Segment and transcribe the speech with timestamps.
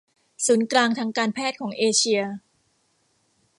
[0.45, 2.21] ศูนย์กลางทางการแพทย์ของเอเชีย